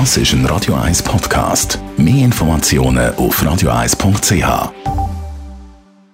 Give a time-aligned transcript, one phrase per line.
[0.00, 1.78] Das ist ein Radio 1 Podcast.
[1.96, 4.72] Mehr Informationen auf radio1.ch.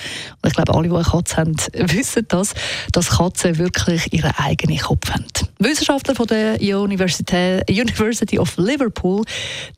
[0.45, 2.55] ich glaube, alle, die eine Katze haben, wissen das,
[2.91, 5.25] dass Katzen wirklich ihren eigenen Kopf haben.
[5.59, 9.23] Wissenschaftler von der University, of Liverpool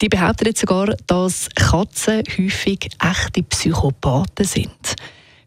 [0.01, 4.78] die behaupten jetzt sogar, dass Katzen häufig echte Psychopathen sind.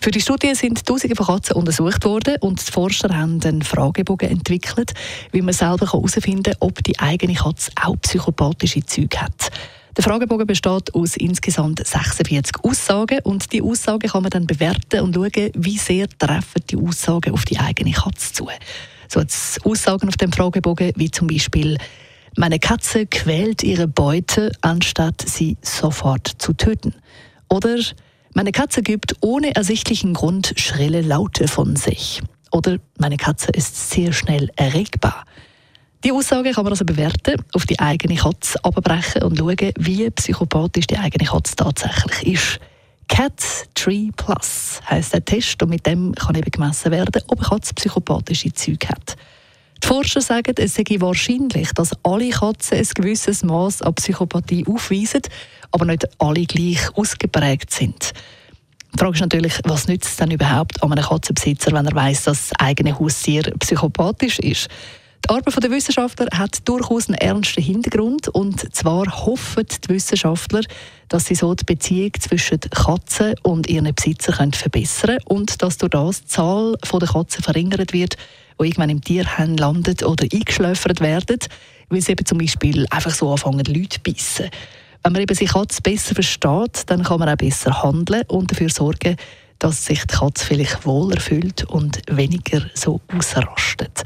[0.03, 4.31] Für die Studie sind Tausende von Katzen untersucht worden und die Forscher haben einen Fragebogen
[4.31, 4.95] entwickelt,
[5.31, 9.53] wie man selber herausfinden kann, ob die eigene Katze auch psychopathische Züge hat.
[9.97, 15.15] Der Fragebogen besteht aus insgesamt 46 Aussagen und die Aussagen kann man dann bewerten und
[15.15, 18.49] schauen, wie sehr treffen die Aussagen auf die eigene Katze zu.
[19.07, 21.79] So als Aussagen auf dem Fragebogen wie zum Beispiel
[22.37, 26.93] meine Katze quält ihre Beute, anstatt sie sofort zu töten.
[27.49, 27.79] Oder
[28.35, 32.23] meine Katze gibt ohne ersichtlichen Grund schrille Laute von sich.
[32.51, 35.25] Oder meine Katze ist sehr schnell erregbar.
[36.05, 40.87] Die Aussage kann man also bewerten, auf die eigene Katze abbrechen und schauen, wie psychopathisch
[40.87, 42.61] die eigene Katze tatsächlich ist.
[43.09, 43.43] Cat
[43.75, 47.75] Tree Plus heisst der Test und mit dem kann eben gemessen werden, ob eine Katze
[47.75, 49.17] psychopathische Züge hat.
[49.93, 55.21] Forscher sagen, es sei wahrscheinlich, dass alle Katzen ein gewisses Maß an Psychopathie aufweisen,
[55.71, 58.15] aber nicht alle gleich ausgeprägt sind.
[58.95, 62.25] Die Frage ist natürlich, was nützt es denn überhaupt an einem Katzenbesitzer, wenn er weiß,
[62.25, 64.71] dass das eigene Haustier psychopathisch ist?
[65.25, 70.63] Die Arbeit der Wissenschaftler hat durchaus einen ernsten Hintergrund und zwar hoffen die Wissenschaftler,
[71.09, 76.23] dass sie so die Beziehung zwischen Katzen und ihren Besitzern können und dass durch das
[76.23, 81.39] die Zahl der Katzen verringert wird, die irgendwann im Tierheim landet oder eingeschläfert werden,
[81.89, 84.51] weil sie eben zum Beispiel einfach so anfangen, Leute zu beißen.
[85.05, 88.71] Wenn man eben sich Katze besser versteht, dann kann man auch besser handeln und dafür
[88.71, 89.17] sorgen,
[89.61, 94.03] dass sich die Katze vielleicht wohler fühlt und weniger so ausrastet.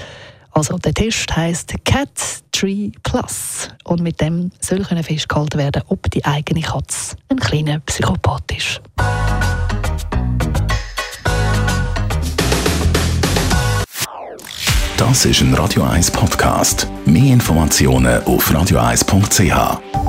[0.56, 2.08] Also der Test heißt Cat
[2.50, 7.78] Tree Plus und mit dem soll können festgehalten werden, ob die eigene Katze ein kleiner
[7.80, 8.80] Psychopath ist.
[14.96, 16.88] Das ist ein Radio 1 Podcast.
[17.04, 20.05] Mehr Informationen auf radio1.ch.